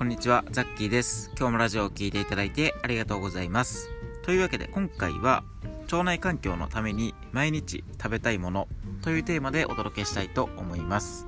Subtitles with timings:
[0.00, 1.30] こんにちは、ザッキーです。
[1.38, 3.90] 今日もラジオを聴いていただいてありがとうございます。
[4.22, 5.44] というわけで今回は
[5.92, 8.66] 腸内環境のために毎日食べたいもの
[9.02, 11.26] というテーマでお届けしたいと思います。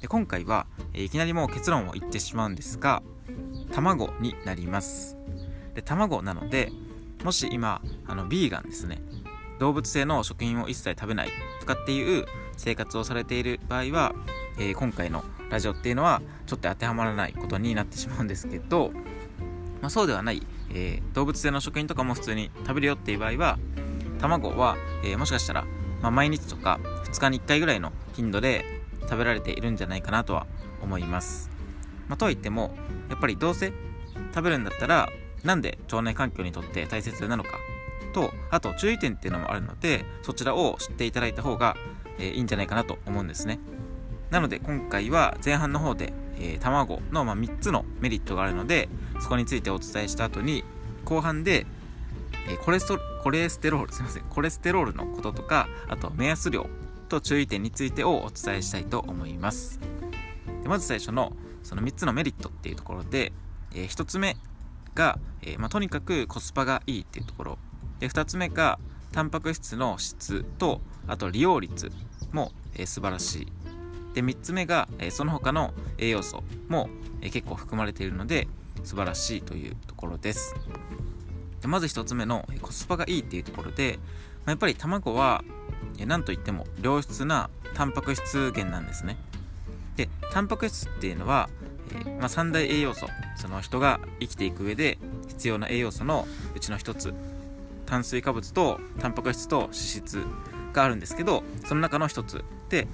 [0.00, 3.00] で今回は、いきなりもう結論を言ってしまうんですが、
[3.72, 5.16] 卵になります。
[5.74, 6.72] で卵なので、
[7.22, 9.00] もし今、あのビーガンですね、
[9.60, 11.28] 動物性の食品を一切食べない
[11.60, 14.16] とかっていう生活をされている場合は、
[14.58, 18.92] えー今回のラジオっていうのはちょっと当てはまらないことになってしまうんですけど、
[19.80, 23.58] まあ、そうではない、えー動物性の食品とかも普通に食べるよっていう場合は
[24.20, 25.64] 卵は、えーもしかしたら、
[26.00, 28.64] まあ、毎日とか2日に1回ぐらいの頻度で
[29.02, 30.46] 食べられているんじゃないかなとは
[30.82, 31.50] 思います、
[32.08, 32.74] まあ、とはいっても
[33.08, 33.72] やっぱりどうせ
[34.32, 35.08] 食べるんだったら
[35.42, 37.50] なんで腸内環境にとって大切なのか
[38.12, 41.76] とあと注意点っていうのもあるのでそちらを知っていただいた方が、
[42.18, 43.58] えーいいんじゃないかなと思うんですね。
[44.30, 48.88] なので今回は前半の方で、えー卵の、まあ、3つのメリットがあるので
[49.20, 50.64] そこについてお伝えした後に
[51.04, 51.66] 後半で、
[52.48, 56.66] えーコレストコレステロールすいませんコレステロールのこととかあと目安量
[57.10, 59.80] と注意点についてをお伝えしたいと思います。
[60.62, 63.32] でまず最初のその3つのメリットっていうところで、
[63.74, 64.36] え1つ目
[64.94, 67.58] が、えまあ、とにかくコスパがいいっていうところ。
[67.98, 68.78] で2つ目が
[69.12, 71.92] タンパク質の質とあと利用率
[72.32, 73.52] も、えー素晴らしい。
[74.14, 76.88] で3つ目が、えその他の栄養素も、
[77.20, 78.48] え結構含まれているので
[78.82, 80.54] 素晴らしいというところです。
[81.60, 83.98] でまず1つ目のコスパがいいっていうところで、
[84.46, 85.44] まやっぱり卵は
[85.98, 89.16] えーなんといっても良質なタンパク質源なんですね。
[89.96, 91.48] でタンパク質っていうのは、
[92.06, 97.12] えまあ、三大栄養素その人が生きていく上で必要な栄養素のうちの一つ
[97.86, 100.22] 炭水化物とタンパク質と脂質
[100.72, 102.44] があるんですけどその中の一つ。
[102.68, 102.86] で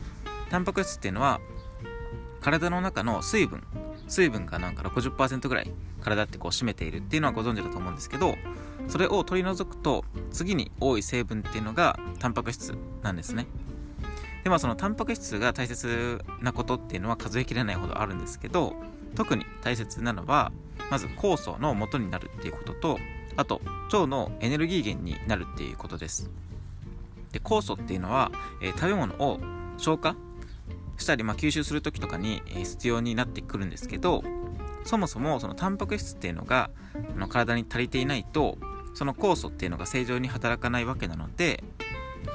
[0.50, 1.40] タンパク質っていうのは
[2.40, 3.62] 体の中の水分
[4.08, 8.36] 水分がなんか60%ぐらい体ってこう占めているっていうのはご存知だと思うんですけど
[8.88, 13.46] それを取り除くと次に多い成分っていうのがタンパク質なんですね。
[14.44, 18.76] でまあそのタンパク質が大切なことっていうのは数えきれないほどあるんですけど
[19.16, 20.52] 特に大切なのは
[20.88, 22.98] まず酵素の元になるっていうことと
[23.36, 23.60] あと
[23.92, 26.30] 腸のエネルギー源になるっていうことです。
[27.32, 28.30] で酵素っていうのは、
[28.62, 29.40] えー食べ物を
[29.78, 30.14] 消化
[31.02, 34.22] したり、まあ、吸収する時とかに、必要になってくるんですけど
[34.84, 38.56] そもそもそのタンパク質っていうのがあの体に足りていないと
[38.94, 41.62] その酵素っていうのが正常に働かないわけなので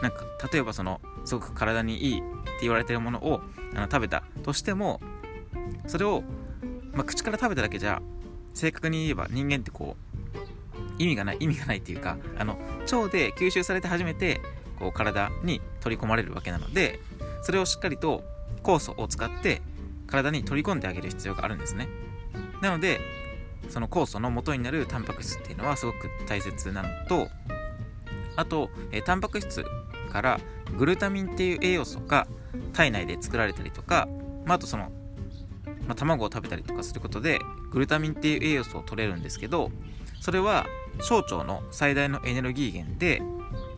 [0.02, 2.28] なんか例えばそのすごく体にいいって
[2.62, 3.42] 言われてるものを
[3.74, 5.00] あの食べたとしても
[5.88, 6.24] それを、
[6.94, 8.02] まあ、口から食べただけじゃ
[8.54, 14.42] 正確に言えば人間ってこう意味がない意味がないっていうかあの腸で吸収されて初めて
[14.78, 17.00] こう体に取り込まれるわけなので
[17.44, 18.24] それをしっかりと
[18.64, 19.62] 酵素を使って
[20.08, 21.88] 体に取り込んであげる必要があるんですね。
[22.62, 23.00] なので
[23.70, 27.30] その酵素の元になるタンパク質っていうのはすごく大切なのと
[28.36, 29.64] あと、えータンパク質
[30.12, 30.40] から
[30.78, 32.28] グルタミンっていう栄養素が
[32.74, 34.08] 体内で作られたりとか、
[34.46, 34.92] まあ、あとその、
[35.88, 37.40] まあ、卵を食べたりとかすることで
[37.72, 39.72] グルタミンっていう栄養素を取れるんですけど
[40.20, 40.66] それは
[41.00, 43.22] 小腸の最大のエネルギー源で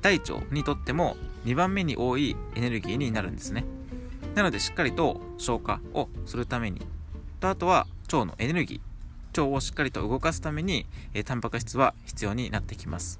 [0.02, 1.16] 大腸にとっても
[1.46, 3.66] 2番目に多いエネルギーになるんですね。
[4.36, 6.82] なのでしっかりと消化をするために。
[7.40, 9.42] とあとは腸のエネルギー。
[9.42, 13.20] 腸をしっかりと動かすために、えータンパク質は必要になってきます。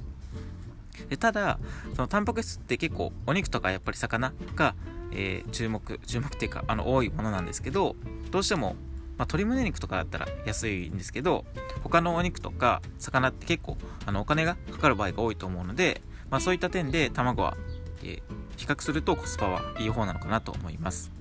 [1.10, 1.60] でただ
[1.96, 4.76] そのタンパク質って結構お肉とかやっぱり魚が、
[5.12, 7.96] えー注目注目っていうかあの多いものなんですけど
[8.32, 8.76] どうしても、まあ、
[9.20, 11.46] 鶏胸肉とかだったら安いんですけど
[11.84, 17.56] 他のお肉とか魚って結構あのお金がかかる場合が多いと思うので、まあ、そういった点で卵は、
[18.04, 18.22] えー
[18.56, 21.12] 比較するとコスパはいい方なのかなと思います。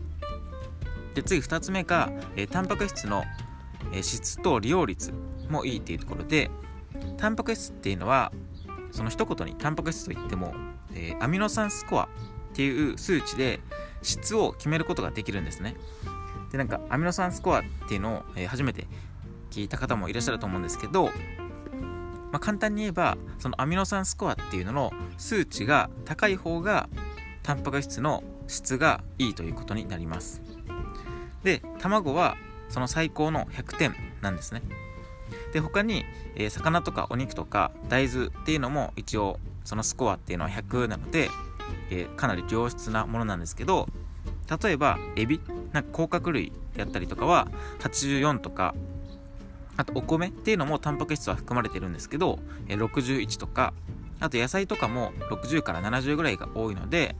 [1.14, 3.24] で次2つ目が、えータンパク質の、
[3.92, 5.12] えー質と利用率
[5.48, 6.50] もいいっていうところで
[7.16, 8.32] タンパク質っていうのは
[8.90, 10.54] その一言にタンパク質といっても、
[10.94, 12.08] えーアミノ酸スコアっ
[12.54, 13.60] ていう数値で
[14.02, 15.76] 質を決めることができるんですね。
[16.50, 18.86] でなんかアミノ酸スコアっていうのを、えー初めて
[19.50, 21.10] 聞いた方もいらっしゃると思うんですけど、
[22.32, 26.88] まあ、簡単に言えばそのアミノ酸スコアっていうのの数値が高い方が
[27.42, 30.42] タンパク質の質がいいということになります。
[31.44, 32.36] で卵は
[32.68, 34.62] その最高の100点なんですね。
[35.52, 41.28] で他に、えー魚とかお肉とか大豆っていうのも一応そのスコアっていうのは100なので、
[41.90, 43.88] えーかなり良質なものなんですけど
[44.62, 45.40] 例えばエビ
[45.72, 47.48] なんか甲殻類であったりとかは
[47.80, 48.74] 84とか
[49.82, 52.38] あとお米っていうのもタンパク質は含まれてるんですけど、
[52.68, 53.74] え61とか
[54.20, 57.16] あと野菜とかも60から70ぐらいが多いので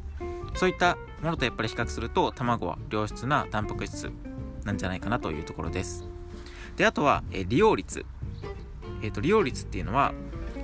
[0.55, 4.13] そういったものとやっぱり比較すると卵は良質なタンパク質
[4.65, 6.05] なんじゃないかなというところです。
[6.77, 8.07] であとは、え利用率。
[9.03, 10.15] えっ、と利用率っていうのは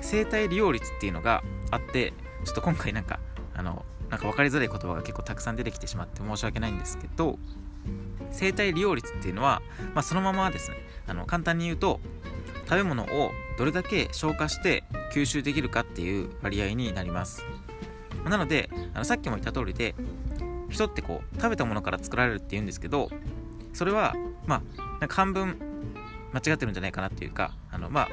[0.01, 1.43] 生体利用率っていうのが
[1.73, 2.13] あって
[2.45, 3.19] ちょっと今回なんか
[3.57, 7.41] あのなんか分かりづらい言葉が結構たくさん出てきてしまって申し訳ないんですけど
[8.31, 9.63] 生体利用率っていうのは、
[9.95, 10.77] まあ、そのままですね。
[11.07, 12.01] あの簡単に言うと
[12.65, 17.45] 食べ物をどれだけ消化して吸収できるかっていう割合になります。
[18.25, 19.95] なのであのさっきも言った通りで
[20.69, 23.11] 人ってこう食べたものから作られるって言うんですけど
[23.73, 24.15] それは
[24.47, 25.57] まあなんか半分
[26.33, 28.09] 間違ってるんじゃないかなっていうかあのまあ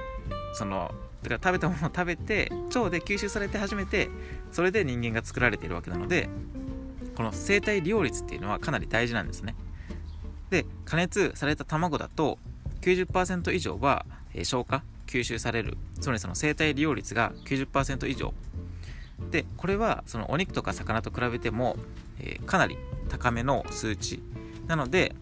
[0.54, 4.10] そのだから食べたものを食べて腸で吸収されて初めて
[4.52, 6.30] それで人間が作られているわけなので
[7.16, 9.56] この生体利用率っていうのはかなり大事なんですね。
[10.56, 12.40] で加熱された卵だと
[12.80, 14.06] 90%以上は、
[14.44, 15.78] 消化吸収される。
[16.00, 18.34] つまりその生体利用率が90%以上。
[19.32, 21.76] でこれはそのお肉とか魚と比べても、
[22.22, 22.78] え、かなり
[23.10, 24.24] 高めの数値。
[24.68, 25.14] なので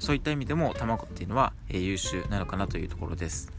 [0.00, 3.52] そういった意味でも卵っていうのは、え、優秀なのかなというところです。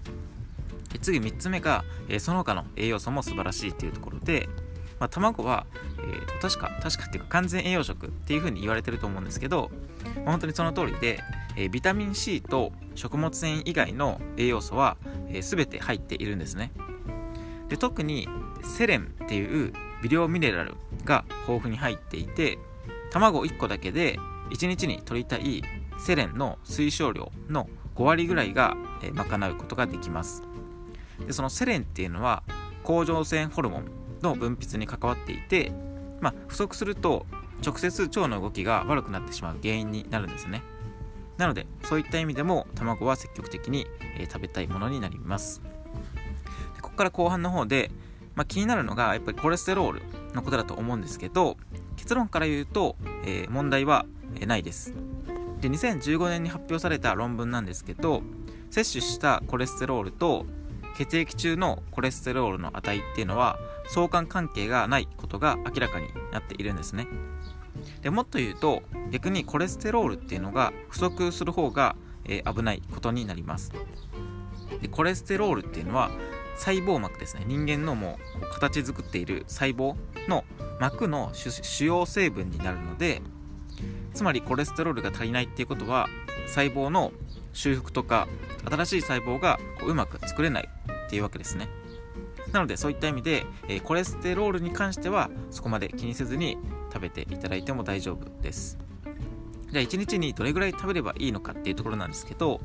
[1.01, 4.49] 次3つ目が、え、その他の栄養素も素晴らしいというところで、
[4.99, 5.65] まあ、卵は、
[5.99, 9.71] えー、確か確かっていうか完全栄養食っていうふうに言われてると思うんですけど、
[10.17, 11.19] まあ、本当にその通りで、
[11.57, 14.97] えー、ビタミン C と食物繊維以外の栄養素は、
[15.29, 16.71] えー、全て入っているんですね。
[17.69, 18.27] で特に
[18.63, 22.59] セレンっていう微量ミネラルが豊富に入っていて
[23.11, 24.19] 卵1個だけで
[24.51, 25.63] 1日に摂りたい
[25.97, 30.43] セレンの推奨量の5割ぐらいが、え賄うことができます。
[31.25, 32.43] でそのセレンっていうのは
[32.83, 33.85] 甲状腺ホルモン
[34.21, 35.71] の分泌に関わっていて、
[36.21, 37.25] まあ、不足すると
[37.65, 40.63] 直接腸の動きが悪くなってしまう原因になるんですね。
[41.37, 45.61] なのでそういった意味でも卵は積極的に、え、食べたいものになります。
[46.75, 47.91] でここから後半の方で、
[48.35, 50.01] まあ、気になるのがやっぱりコレステロール
[50.33, 51.57] のことだと思うんですけど
[51.95, 52.95] 結論から言うと、
[53.25, 54.05] えー、問題は、
[54.39, 54.93] え、ないです。
[55.61, 58.21] で2015年に発表された論文なんですけど
[58.69, 60.45] 摂取したコレステロールと
[60.97, 67.07] 血液中のコレステロールの値っていうのは相関関係がないことが明らかになっているんですね。
[68.01, 73.71] でもっと言うと逆にコレステロールっていうのが不足する方が、えー、危ないことになります。
[74.81, 76.09] でコレステロールっていうのは
[76.55, 77.43] 細胞膜ですね。
[77.45, 79.95] 人間のもう形作っている細胞
[80.27, 80.43] の
[80.79, 83.21] 膜の主要成分になるので
[84.13, 86.07] つまりコレステロールが足りないっていうことは
[86.47, 87.11] 細胞の
[87.53, 88.27] 修復とか
[88.69, 90.69] 新しい細胞がこうまく作れない
[91.05, 91.69] っていうわけですね。
[92.51, 96.57] なのでそういった意味で、え、コレステロールに関してはそこまで気にせずに
[96.91, 98.77] 食べていただいても大丈夫です。
[99.71, 102.61] じゃあ1日にどれぐらい食べればいいのかっていうところなんですけど、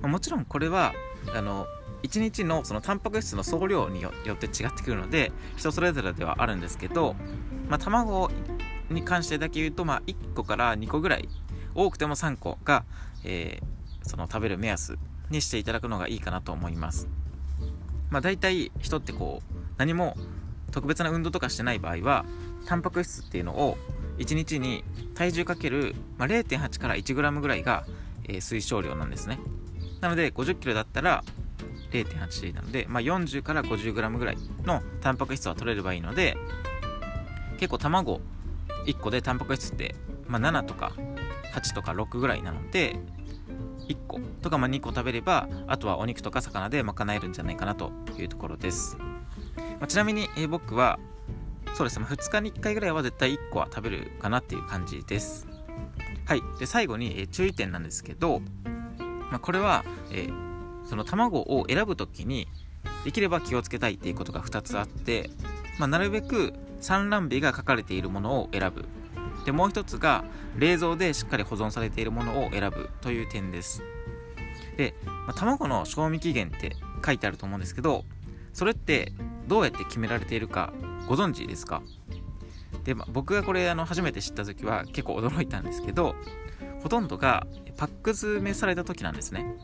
[0.00, 0.94] ま、もちろんこれは
[1.34, 1.66] あの
[2.04, 7.16] 1日のそのタンパク質の総量によって違ってくるので人それぞれではあるんですけど、
[7.68, 8.30] まあ、卵
[8.90, 11.28] に関してだけ言うと、まあ、1個から2個ぐらい
[11.74, 12.84] 多くても3個が、
[13.24, 14.96] えー、その食べる目安
[15.30, 17.08] にしていただくのがいいかなと思います。
[18.14, 20.16] まあ、大体人ってこう何も
[20.70, 22.24] 特別な運動とかしてない場合は
[22.64, 23.76] タンパク質っていうのを
[24.18, 24.84] 1日に
[25.16, 27.84] 体重かける、まあ、0.8から 1g ぐらいが、
[28.28, 29.40] えー、推奨量なんですね。
[30.00, 31.24] なので 50kg だったら
[31.90, 36.36] 0.8なので、まあ、40から 50g ぐらいのタンパク質は取れればいいので
[37.58, 38.20] 結構卵
[38.86, 39.96] 1個でタンパク質って、
[40.28, 40.92] まあ、7とか
[41.52, 42.96] 8とか6ぐらいなので
[43.88, 50.98] 1個とかま2個食べればあとはお肉とか魚で賄えるんじゃないかなというところです、まあ、ちなみに、えー、僕は
[51.74, 55.48] そうですね、まあ、2日に1回ぐらいは絶対1個は食べるかなっていう感じです。
[56.24, 56.42] はい。
[56.58, 58.40] で最後に、えー、注意点なんですけど、
[59.30, 62.46] まあ、これは、えー、その卵を選ぶ時に
[63.04, 65.30] できれば気をつけたいっていうことが2つあって、
[65.78, 68.84] ま、なるべく産卵日が書かれているものを選ぶ。
[69.44, 70.24] でもう一つが
[70.56, 73.82] 冷蔵でしっかり保存されているものを選ぶという点です。
[74.76, 78.04] で、まあ、卵の賞味期限って書いてあると思うんですけど
[78.52, 79.12] それって
[79.46, 80.72] どうやって決められているか
[81.06, 81.82] ご存知ですか？
[82.82, 86.14] で、まあ、僕がこれあの初めて知った時は結構驚いたんですけど
[86.82, 89.56] ほとんどがパック詰めされた時なんですね。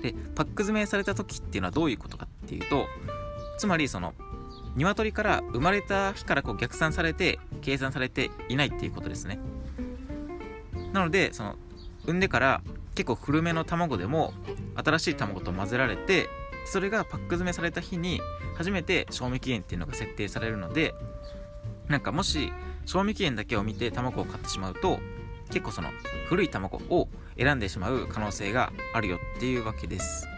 [0.00, 2.86] でパック詰めされた時っていうのはどういうことかっていうと
[3.58, 4.12] つまりその
[4.76, 9.38] 鶏から生まれた日からこう逆算されて計算されていないっていうことですね。
[10.92, 11.56] なのでその
[12.04, 12.62] 産んでから
[12.94, 14.32] 結構古めの卵でも
[14.76, 16.28] 新しい卵と混ぜられて
[16.66, 18.20] それがパック詰めされた日に
[18.56, 20.94] 初めて賞味期限っていうのが設定されるので
[21.88, 22.52] なんかもし
[22.86, 25.00] 賞味期限だけを見て卵を買ってしまうと
[25.50, 25.88] 結構その
[26.28, 30.28] 古い卵を選んでしまう可能性があるよっていうわけです。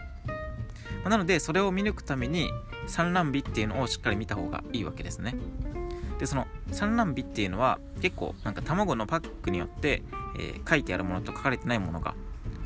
[1.03, 2.49] なのでそれを見抜くために
[2.87, 5.35] 産卵日っていうのをしっかり見た方がいいわけですね。
[6.19, 10.03] でその産卵日っていうのは結構なんか卵のパックによって、
[10.39, 12.15] えー、書いてあるものと書かれてないものが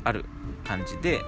[0.04, 0.24] ある
[0.64, 1.20] 感じで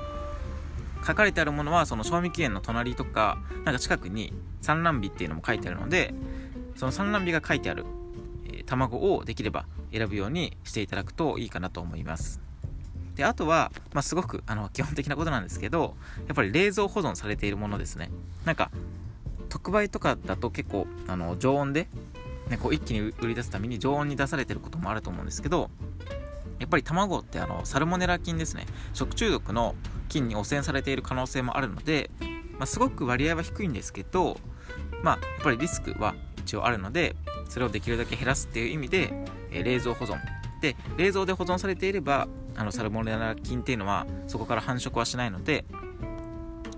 [1.07, 6.15] 書かれてあるものはその賞味期限の隣とかなんか近くに産卵日っていうのも書いてあるので
[6.77, 7.85] その産卵日が書いてある、
[8.47, 12.41] えー、卵をできれば選ぶようにしていただくといいかなと思います。
[13.17, 15.95] であとは、まあ、すごくあの基本的なことなんですけど
[16.27, 18.11] やっぱり冷蔵保存されているものですね。
[18.45, 18.73] なんか
[19.49, 21.87] 特売とかだと結構あの常温で、
[22.49, 25.71] ね、こう一気に売り出すために常温に出されてることもあると思うんですけど
[26.59, 28.67] やっぱり卵ってあのサルモネラ菌ですね。
[28.93, 29.75] 食中毒の
[30.09, 32.11] 菌に汚染されている可能性もあるので、
[32.59, 34.39] まあ、すごく割合は低いんですけど
[35.03, 37.17] まあやっぱりリスクは一応あるので
[37.49, 39.13] それをできるだけ減らすっていう意味で、
[39.51, 40.19] えー、冷蔵保存。
[40.61, 45.67] で冷蔵で保存されていればあのサルモネラ菌っていうのはそこから繁殖はしないので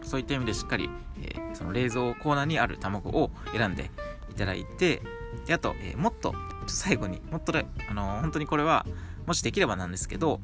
[0.03, 0.91] そういった意味でしっかり、
[1.23, 3.91] えー、その冷蔵コーナーにある卵を選んで
[4.29, 5.03] いただいて
[5.47, 6.35] であと、えー、もっと
[6.67, 8.87] 最後にもっとあのー、本当にこれは
[9.27, 10.41] もしできればなんですけど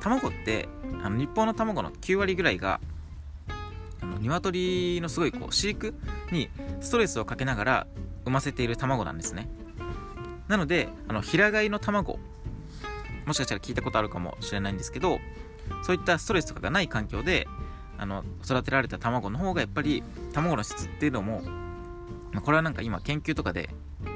[0.00, 0.68] 卵って
[1.02, 2.80] あの日本の卵の9割ぐらいが
[4.00, 5.94] あの鶏のすごいこう飼育
[6.32, 6.48] に
[6.80, 7.86] ストレスをかけながら
[8.24, 9.48] 産ませている卵なんですね。
[10.48, 12.18] なのであの平飼いの卵
[13.24, 15.20] もしかしたら聞いたことあるかもしれないんですけど
[15.84, 17.46] そういったストレスとかがない環境で
[17.98, 20.02] あの育てられた卵の方がやっぱり
[20.32, 21.42] 卵の質っていうのも
[22.42, 23.70] これはなんか今研究とかで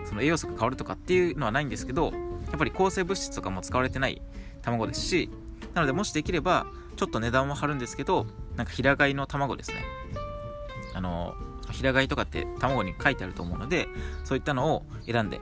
[0.05, 2.11] その栄養素が変わるとかっていうのはないんですけどや
[2.55, 4.23] っぱり抗生物質とかも使われてない
[4.63, 5.31] 卵ですし
[5.75, 8.27] なのでもしできればちょっと値段は張るんですけど
[8.57, 9.83] なんか平飼いの卵ですね。
[10.95, 11.35] あの
[11.73, 13.89] 平飼いとかって卵に書いてあると思うので
[14.23, 15.41] そういったのを選んで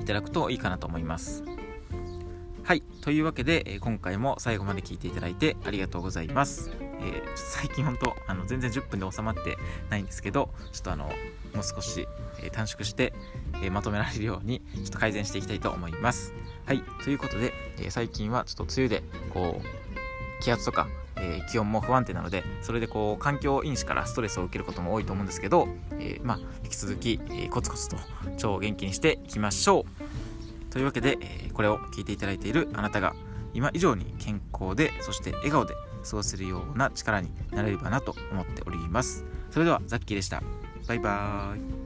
[0.00, 1.44] いただくといいかなと思います。
[2.62, 2.80] はい。
[3.02, 6.70] というわけで、今回も最後まで聞いていただいてありがとうございます、
[7.00, 9.56] えー、最近本当あの全然10分で収まって
[9.90, 11.04] ないんですけどちょっとあの
[11.54, 12.08] もう少し、
[12.42, 13.12] え短縮して、
[13.62, 16.32] えまとめられるようにちょっと改善していきたいと思います。
[16.66, 27.96] はいということで、え最近はちょっと梅雨でこう気圧とかえ、気温も不安定なのでそれでこう環境因子からストレスを受けることも多いと思うんですけど、えー、まあ、引き続き、えー、コツコツと
[28.26, 30.72] 腸を元気にしていきましょう。
[30.72, 33.14] というわけで、えこれを聞いていただいているあなたが
[33.52, 35.74] 今以上に健康でそして笑顔で
[36.04, 39.24] 過ごせるような力になれればなと思っております。
[39.50, 40.42] それではザッキーでした。
[40.86, 41.83] バイバーイ。